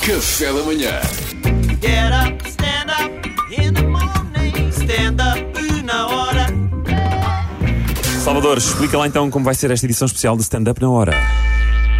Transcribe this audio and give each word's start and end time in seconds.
Café 0.00 0.52
da 0.52 0.62
manhã. 0.62 1.00
Get 1.80 2.12
up, 2.12 2.48
stand 2.48 2.90
up 2.90 3.28
in 3.60 3.72
the 3.74 3.82
morning. 3.82 4.70
Stand 4.70 5.16
up 5.20 5.82
na 5.82 6.06
hora. 6.06 6.46
Salvador, 8.22 8.58
explica 8.58 8.98
lá 8.98 9.06
então 9.06 9.30
como 9.30 9.44
vai 9.44 9.54
ser 9.54 9.70
esta 9.70 9.86
edição 9.86 10.06
especial 10.06 10.36
de 10.36 10.42
Stand 10.42 10.70
Up 10.70 10.80
na 10.80 10.90
Hora. 10.90 11.14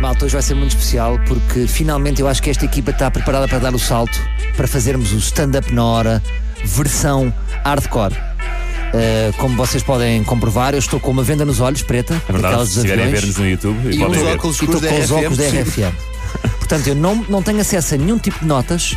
Malta, 0.00 0.24
hoje 0.26 0.34
vai 0.34 0.42
ser 0.42 0.54
muito 0.54 0.76
especial 0.76 1.18
porque 1.26 1.66
finalmente 1.66 2.20
eu 2.20 2.28
acho 2.28 2.42
que 2.42 2.50
esta 2.50 2.64
equipa 2.64 2.90
está 2.90 3.10
preparada 3.10 3.48
para 3.48 3.58
dar 3.58 3.74
o 3.74 3.78
salto 3.78 4.18
para 4.56 4.66
fazermos 4.68 5.12
o 5.12 5.16
stand-up 5.18 5.72
na 5.72 5.84
hora, 5.84 6.22
versão 6.64 7.32
hardcore. 7.64 8.14
Uh, 8.14 9.32
como 9.38 9.56
vocês 9.56 9.82
podem 9.82 10.22
comprovar, 10.24 10.72
eu 10.74 10.78
estou 10.78 10.98
com 11.00 11.10
uma 11.10 11.22
venda 11.22 11.44
nos 11.44 11.60
olhos 11.60 11.82
preta, 11.82 12.20
É 12.28 12.32
verdade, 12.32 12.66
se 12.68 12.76
estiverem 12.76 13.06
a 13.06 13.10
ver-nos 13.10 13.36
no 13.36 13.48
YouTube, 13.48 13.90
E 13.90 13.98
podem 13.98 14.06
uns 14.20 14.26
ver. 14.26 14.34
óculos 14.36 14.60
e 14.60 14.64
estou 14.64 14.80
com 14.80 14.98
os 15.00 15.10
óculos 15.10 15.36
da 15.38 15.44
RFM. 15.44 15.94
Portanto, 16.68 16.86
eu 16.88 16.94
não, 16.94 17.14
não 17.28 17.42
tenho 17.42 17.60
acesso 17.60 17.94
a 17.94 17.98
nenhum 17.98 18.18
tipo 18.18 18.40
de 18.40 18.44
notas 18.46 18.94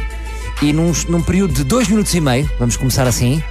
e 0.61 0.73
num, 0.73 0.91
num 1.07 1.21
período 1.21 1.53
de 1.53 1.63
dois 1.63 1.87
minutos 1.87 2.13
e 2.13 2.19
meio, 2.19 2.49
vamos 2.59 2.75
começar 2.75 3.07
assim, 3.07 3.41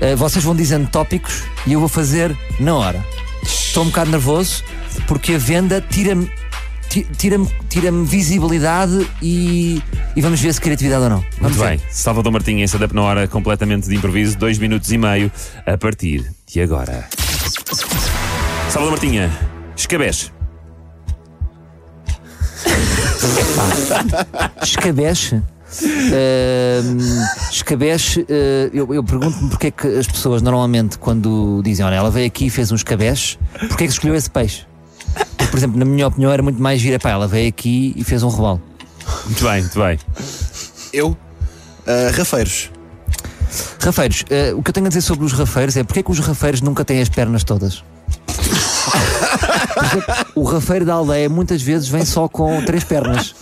uh, 0.00 0.16
vocês 0.16 0.42
vão 0.42 0.56
dizendo 0.56 0.88
tópicos 0.88 1.42
e 1.66 1.74
eu 1.74 1.80
vou 1.80 1.88
fazer 1.88 2.34
na 2.58 2.74
hora. 2.74 3.04
Estou 3.42 3.82
um 3.84 3.88
bocado 3.88 4.10
nervoso 4.10 4.64
porque 5.06 5.34
a 5.34 5.38
venda 5.38 5.80
tira-me 5.80 6.30
ti- 6.88 7.06
tira-me 7.18 7.46
tira 7.68 7.92
visibilidade 7.92 9.06
e, 9.20 9.82
e 10.16 10.20
vamos 10.22 10.40
ver 10.40 10.54
se 10.54 10.60
criatividade 10.60 11.02
ou 11.04 11.10
não. 11.10 11.20
Vamos 11.38 11.56
Muito 11.56 11.58
ver. 11.58 11.76
bem, 11.76 11.80
Salvador 11.90 12.32
Martinha 12.32 12.62
em 12.62 12.64
Stand 12.64 12.86
Up 12.86 12.94
na 12.94 13.02
Hora, 13.02 13.28
completamente 13.28 13.88
de 13.88 13.94
improviso, 13.94 14.38
dois 14.38 14.58
minutos 14.58 14.90
e 14.90 14.96
meio 14.96 15.30
a 15.66 15.76
partir 15.76 16.24
de 16.50 16.60
agora. 16.62 17.06
Salvador 18.70 18.92
Martinha, 18.92 19.30
escabeche. 19.76 20.30
Escabeche. 24.62 25.42
Ahm, 25.82 26.98
escabeche, 27.50 28.26
ah, 28.30 28.70
eu, 28.72 28.94
eu 28.94 29.02
pergunto-me 29.02 29.50
porque 29.50 29.66
é 29.66 29.70
que 29.70 29.86
as 29.86 30.06
pessoas 30.06 30.40
normalmente, 30.42 30.98
quando 30.98 31.60
dizem, 31.64 31.84
olha, 31.84 31.96
ela 31.96 32.10
veio 32.10 32.26
aqui 32.26 32.46
e 32.46 32.50
fez 32.50 32.70
um 32.70 32.76
escabeche, 32.76 33.38
porque 33.68 33.84
é 33.84 33.86
que 33.86 33.92
escolheu 33.92 34.14
esse 34.14 34.30
peixe? 34.30 34.64
Porque, 35.36 35.46
por 35.46 35.56
exemplo, 35.56 35.78
na 35.78 35.84
minha 35.84 36.06
opinião, 36.06 36.30
era 36.30 36.42
muito 36.42 36.60
mais 36.60 36.80
gira, 36.80 36.98
pá, 36.98 37.10
ela 37.10 37.26
veio 37.26 37.48
aqui 37.48 37.92
e 37.96 38.04
fez 38.04 38.22
um 38.22 38.28
robalo. 38.28 38.62
Muito 39.24 39.44
bem, 39.44 39.60
muito 39.60 39.78
bem. 39.78 39.98
Eu, 40.92 41.16
ah, 41.86 42.10
Rafeiros. 42.16 42.70
Rafeiros, 43.80 44.24
ah, 44.30 44.56
o 44.56 44.62
que 44.62 44.70
eu 44.70 44.74
tenho 44.74 44.86
a 44.86 44.88
dizer 44.88 45.02
sobre 45.02 45.24
os 45.24 45.32
rafeiros 45.32 45.76
é 45.76 45.84
porque 45.84 46.00
é 46.00 46.02
que 46.02 46.10
os 46.10 46.18
rafeiros 46.18 46.60
nunca 46.60 46.84
têm 46.84 47.00
as 47.00 47.08
pernas 47.08 47.44
todas? 47.44 47.82
Por 49.74 49.84
exemplo, 49.84 50.14
o 50.34 50.42
rafeiro 50.44 50.84
da 50.84 50.94
aldeia 50.94 51.28
muitas 51.28 51.62
vezes 51.62 51.88
vem 51.88 52.04
só 52.04 52.28
com 52.28 52.62
três 52.64 52.84
pernas, 52.84 53.34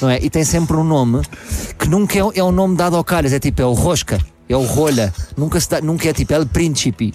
não 0.00 0.08
é? 0.10 0.18
E 0.22 0.28
tem 0.30 0.44
sempre 0.44 0.76
um 0.76 0.84
nome 0.84 1.22
que 1.78 1.88
nunca 1.88 2.18
é, 2.18 2.22
é 2.34 2.42
um 2.44 2.52
nome 2.52 2.76
dado 2.76 2.96
ao 2.96 3.04
calhas, 3.04 3.32
é 3.32 3.38
tipo, 3.38 3.60
é 3.62 3.64
o 3.66 3.72
rosca, 3.72 4.18
é 4.48 4.56
o 4.56 4.62
rolha, 4.64 5.12
nunca, 5.36 5.60
se 5.60 5.68
dá, 5.68 5.80
nunca 5.80 6.08
é 6.08 6.12
tipo, 6.12 6.32
é 6.32 6.38
o 6.40 6.46
príncipe. 6.46 7.14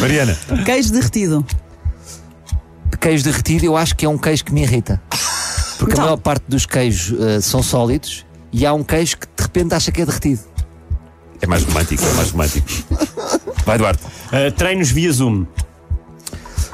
Mariana, 0.00 0.36
Queijo 0.64 0.92
derretido. 0.92 1.44
Queijo 3.00 3.24
derretido, 3.24 3.64
eu 3.64 3.76
acho 3.76 3.96
que 3.96 4.04
é 4.04 4.08
um 4.08 4.18
queijo 4.18 4.44
que 4.44 4.52
me 4.52 4.62
irrita. 4.62 5.00
Porque 5.78 5.92
Então. 5.92 6.04
a 6.04 6.06
maior 6.08 6.16
parte 6.18 6.44
dos 6.48 6.66
queijos 6.66 7.18
ah, 7.20 7.40
são 7.40 7.62
sólidos 7.62 8.26
e 8.52 8.66
há 8.66 8.72
um 8.74 8.82
queijo 8.84 9.16
que 9.16 9.26
de 9.26 9.42
repente 9.42 9.74
acha 9.74 9.90
que 9.90 10.02
é 10.02 10.06
derretido. 10.06 10.40
é 11.40 11.46
mais 11.46 11.62
romântico, 11.64 12.04
é 12.04 12.12
mais 12.12 12.30
romântico. 12.30 12.66
Vai, 13.70 13.78
Duarte. 13.78 14.02
Uh, 14.04 14.50
treinos 14.56 14.90
via 14.90 15.12
Zoom. 15.12 15.46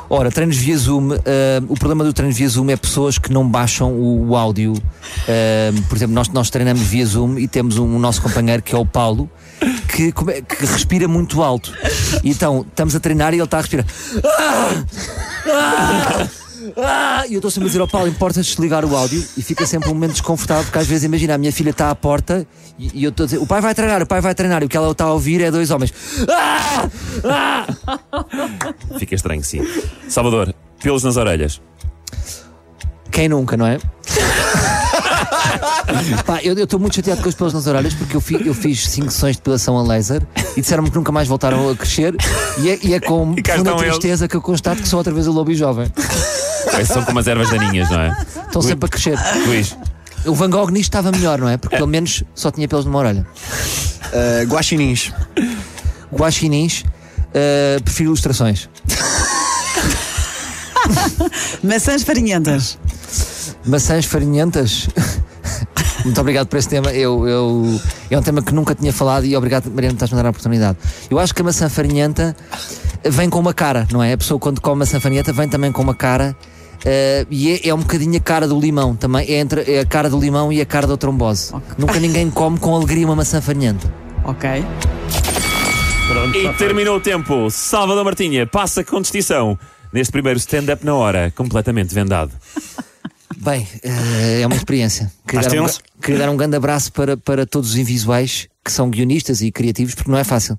Ora, 0.09 0.31
treinos 0.31 0.57
via 0.57 0.79
Zoom, 0.79 1.13
ah, 1.13 1.19
o 1.69 1.75
problema 1.75 2.05
do 2.05 2.13
treino 2.13 2.33
via 2.33 2.49
Zoom 2.49 2.71
é 2.71 2.77
pessoas 2.77 3.19
que 3.19 3.31
não 3.33 3.47
baixam 3.47 3.93
o, 3.93 4.29
o 4.29 4.37
áudio. 4.37 4.73
Ah, 5.29 5.73
por 5.91 5.97
exemplo, 5.97 6.15
nós, 6.15 6.29
nós 6.31 6.49
treinamos 6.49 6.81
via 6.83 7.05
Zoom 7.05 7.39
e 7.39 7.47
temos 7.47 7.77
um, 7.77 7.99
nosso 7.99 8.23
companheiro 8.23 8.63
que 8.63 8.75
é 8.75 8.79
o 8.79 8.87
Paulo, 8.87 9.29
que, 9.95 10.13
come- 10.13 10.41
que 10.41 10.65
respira 10.65 11.07
muito 11.07 11.43
alto. 11.43 11.71
E 12.25 12.31
então, 12.31 12.65
estamos 12.67 12.97
a 12.97 13.01
treinar 13.01 13.35
e 13.35 13.37
ele 13.37 13.45
está 13.45 13.59
a 13.59 13.61
respirar. 13.61 13.85
Ah! 14.25 14.85
Ah! 15.51 16.46
Ah! 16.77 17.25
E 17.29 17.35
eu 17.35 17.39
estou 17.39 17.51
sempre 17.51 17.67
a 17.67 17.69
dizer 17.69 17.81
ao 17.81 17.89
Paulo: 17.89 18.09
importa 18.09 18.41
desligar 18.41 18.85
o 18.85 18.97
áudio 18.97 19.25
e 19.37 19.43
fica 19.43 19.67
sempre 19.67 19.89
um 19.89 19.95
momento 19.95 20.13
desconfortável, 20.13 20.65
porque 20.65 20.79
às 20.79 20.87
vezes, 20.87 21.05
imagina, 21.05 21.35
a 21.35 21.39
minha 21.39 21.53
filha 21.53 21.71
está 21.71 21.91
à 21.91 21.95
porta 21.95 22.47
e, 22.79 23.01
e 23.01 23.05
eu 23.05 23.11
estou 23.11 23.25
a 23.25 23.27
dizer: 23.27 23.39
o 23.39 23.47
pai 23.47 23.61
vai 23.61 23.75
treinar, 23.75 24.03
o 24.03 24.07
pai 24.07 24.21
vai 24.21 24.35
treinar, 24.35 24.63
e 24.63 24.67
o 24.67 24.69
que 24.69 24.77
ela 24.77 24.91
está 24.91 25.05
a 25.05 25.13
ouvir 25.13 25.41
é 25.43 25.51
dois 25.51 25.71
homens. 25.71 25.93
Ah! 26.29 26.89
Ah! 27.25 27.67
Fica 28.99 29.15
estranho, 29.15 29.43
sim. 29.45 29.67
Salvador, 30.09 30.55
pelos 30.83 31.03
nas 31.05 31.17
orelhas. 31.17 31.61
Quem 33.11 33.29
nunca, 33.29 33.57
não 33.57 33.67
é? 33.67 33.79
Pá, 36.25 36.41
eu 36.43 36.55
estou 36.55 36.79
muito 36.81 36.97
chateado 36.97 37.23
com 37.23 37.29
os 37.29 37.35
pelos 37.35 37.53
nas 37.53 37.67
orelhas 37.67 37.95
porque 37.95 38.17
eu, 38.17 38.21
fi- 38.21 38.47
eu 38.47 38.55
fiz 38.55 38.89
5 38.89 39.11
sessões 39.11 39.33
de 39.37 39.39
depilação 39.39 39.79
a 39.79 39.83
laser 39.83 40.23
e 40.57 40.61
disseram-me 40.61 40.91
que 40.91 40.97
nunca 40.97 41.13
mais 41.13 41.29
voltaram 41.29 41.69
a 41.71 41.77
crescer 41.77 42.15
e 42.59 42.71
é, 42.71 42.79
e 42.83 42.95
é 42.95 43.01
com 43.01 43.33
E 43.37 43.43
profunda 43.43 43.71
estão 43.71 43.85
eles. 43.85 43.99
tristeza 43.99 44.27
que 44.29 44.35
eu 44.37 44.43
constato 44.43 44.83
que 44.83 44.89
sou 44.89 44.99
outra 44.99 45.13
vez 45.13 45.27
o 45.27 45.33
lobo 45.33 45.51
e 45.51 45.55
jovem. 45.55 45.91
Esses 46.79 46.89
são 46.89 47.05
como 47.05 47.19
as 47.21 47.27
ervas 47.27 47.51
daninhas, 47.51 47.89
não 47.91 48.01
é? 48.01 48.17
Estão 48.47 48.61
sempre 48.63 48.87
a 48.87 48.89
crescer. 48.89 49.19
Luís, 49.47 49.77
O 50.27 50.35
Van 50.35 50.51
Gogh 50.51 50.71
nisto 50.71 50.89
estava 50.89 51.13
melhor, 51.13 51.39
não 51.39 51.49
é? 51.49 51.57
Porque 51.57 51.77
pelo 51.77 51.89
menos 51.89 52.25
só 52.35 52.51
tinha 52.51 52.67
pelos 52.67 52.85
numa 52.85 52.99
orelha. 52.99 53.25
ah, 54.13 54.43
Guaxinins. 54.47 55.13
Guaxinins, 56.13 56.81
uh, 56.81 57.83
prefiro 57.85 58.09
ilustrações. 58.11 58.69
Maçãs 61.63 62.03
farinhentas. 62.03 62.79
Maçãs 63.65 64.05
farinhentas. 64.05 64.89
Muito 66.07 66.21
obrigado 66.21 66.47
por 66.47 66.57
esse 66.57 66.69
tema. 66.69 66.93
Eu, 66.93 67.27
eu- 67.27 67.81
é 68.11 68.17
um 68.17 68.23
tema 68.23 68.41
que 68.41 68.55
nunca 68.55 68.75
tinha 68.77 68.93
falado 68.93 69.27
e 69.27 69.37
obrigado, 69.37 69.67
Mariana, 69.71 69.95
por 69.97 70.05
estás 70.05 70.13
a 70.13 70.23
dar 70.23 70.27
a 70.29 70.31
oportunidade. 70.31 70.79
Eu 71.11 71.19
acho 71.19 71.35
que 71.35 71.43
a 71.43 71.45
maçã 71.45 71.69
farinhenta 71.69 72.35
vem 73.05 73.29
com 73.29 73.41
uma 73.41 73.53
cara, 73.53 73.89
não 73.93 74.01
é? 74.03 74.13
A 74.13 74.17
pessoa, 74.19 74.39
quando 74.39 74.61
come 74.61 74.79
maçã 74.79 75.01
farinhenta, 75.01 75.33
vem 75.33 75.49
também 75.49 75.73
com 75.73 75.83
uma 75.83 75.95
cara. 75.95 76.37
eh, 76.85 77.27
e 77.29 77.51
é, 77.55 77.69
é 77.71 77.75
um 77.75 77.79
bocadinho 77.79 78.17
a 78.17 78.21
cara 78.21 78.47
do 78.47 78.59
limão 78.61 78.95
também. 78.95 79.27
É, 79.29 79.39
entre, 79.41 79.63
é 79.71 79.81
a 79.81 79.85
cara 79.87 80.09
do 80.09 80.19
limão 80.21 80.53
e 80.53 80.61
a 80.61 80.65
cara 80.67 80.87
da 80.87 80.97
trombose. 80.97 81.53
Nunca 81.77 81.99
ninguém 81.99 82.31
come 82.31 82.59
com 82.61 82.77
alegria 82.77 83.05
uma 83.05 83.17
maçã 83.17 83.41
farinhenta. 83.41 83.93
Ok. 84.25 84.65
E 86.35 86.53
terminou 86.57 86.97
o 86.99 87.01
tempo. 87.01 87.51
Salvador 87.51 88.05
Martinha 88.05 88.47
passa 88.47 88.85
com 88.85 89.01
distinção 89.01 89.59
neste 89.93 90.13
primeiro 90.13 90.39
stand-up 90.39 90.85
na 90.87 90.95
hora, 90.95 91.33
completamente 91.37 91.93
vendado. 91.93 92.31
Bem, 93.37 93.67
eh, 93.83 94.41
é 94.43 94.47
uma 94.47 94.57
experiência. 94.57 95.13
Queria 95.27 95.41
Estás 95.41 95.55
dar, 95.55 95.63
um, 95.63 96.01
queria 96.01 96.19
dar 96.19 96.31
um 96.31 96.37
grande 96.37 96.57
abraço 96.57 96.93
para, 96.93 97.17
para 97.17 97.47
todos 97.47 97.71
os 97.71 97.77
invisuais 97.77 98.49
que 98.65 98.73
são 98.73 98.91
guionistas 98.91 99.41
e 99.43 99.53
criativos, 99.53 99.95
porque 99.95 100.11
não 100.11 100.19
é 100.19 100.25
fácil. 100.25 100.59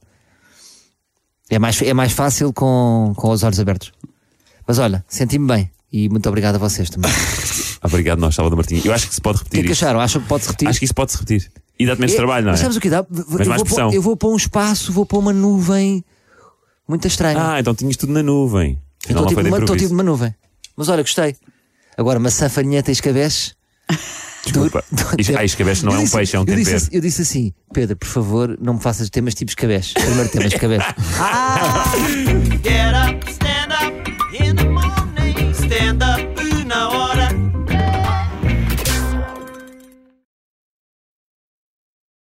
É 1.50 1.58
mais, 1.58 1.82
é 1.82 1.94
mais 1.94 2.12
fácil 2.12 2.54
com, 2.54 3.14
com 3.16 3.30
os 3.30 3.44
olhos 3.44 3.60
abertos. 3.60 3.92
Mas 4.68 4.80
olha, 4.80 5.04
senti-me 5.08 5.48
bem 5.48 5.72
e 5.92 6.10
muito 6.10 6.28
obrigado 6.28 6.56
a 6.56 6.58
vocês 6.60 6.90
também. 6.90 7.12
O 7.84 7.88
Obrigado, 7.88 8.20
nós, 8.20 8.36
Salvador 8.36 8.58
Martinha. 8.58 8.82
Eu 8.84 8.94
acho 8.94 9.08
que 9.08 9.16
se 9.16 9.22
pode 9.22 9.40
que 9.40 9.44
repetir 9.46 9.60
é 9.60 9.68
que 9.68 9.72
isto. 9.72 9.84
acharam? 9.84 10.00
Acham 10.00 10.22
que 10.22 10.28
pode-se 10.28 10.50
repetir? 10.50 10.68
Acho 10.68 10.80
que 10.80 10.86
isso 10.86 10.94
pode-se 10.94 11.18
repetir. 11.18 11.52
E 11.80 11.86
dá-te 11.86 12.00
menos 12.00 12.14
É, 12.14 12.18
trabalho, 12.18 12.46
não 12.46 12.50
é? 12.52 12.54
Mas 12.54 12.60
sabes 12.60 12.78
o 12.78 12.82
que 12.82 12.90
dá? 12.90 13.06
Mas 13.10 13.20
eu, 13.20 13.28
vou 13.28 13.66
pressão. 13.66 13.88
pôr, 13.88 13.96
eu 13.96 14.02
vou 14.02 14.18
para 14.18 14.30
um 14.30 14.36
espaço, 14.36 14.92
vou 14.92 15.06
para 15.06 15.18
uma 15.18 15.32
nuvem 15.32 16.04
muito 16.88 17.08
estranha. 17.08 17.54
Ah, 17.54 17.60
então 17.60 17.74
tinhas 17.74 17.96
tudo 17.96 18.14
na 18.14 18.24
nuvem. 18.24 18.80
Não 19.10 19.26
tipo, 19.26 19.42
estou 19.42 19.76
tipo 19.76 19.92
numa 19.92 20.04
nuvem. 20.04 20.34
Mas 20.76 20.90
olha, 20.90 21.02
gostei. 21.02 21.36
Agora, 21.98 22.20
maçã, 22.20 22.48
farinheta 22.48 22.92
e 22.92 22.94
escabeche. 22.94 23.54
Desculpa. 24.46 24.84
Is- 25.18 25.30
Ah, 25.36 25.44
escabeche 25.44 25.84
não 25.86 25.94
é 25.96 26.00
um 26.00 26.08
peixe, 26.08 26.36
é 26.36 26.40
um 26.40 26.44
eu 26.44 26.46
disse, 26.46 26.58
tempero. 26.64 26.78
assim- 26.78 26.90
eu 26.94 27.02
disse 27.02 27.22
assim, 27.22 27.54
Pedro, 27.74 27.98
por 27.98 28.08
favor, 28.08 28.58
não 28.62 28.76
me 28.76 28.80
faças 28.80 29.10
temas 29.10 29.34
tipo 29.34 29.50
escabeche. 29.52 29.94
Primeiro 29.94 30.30
tema 30.30 30.46
escabeche. 30.46 30.86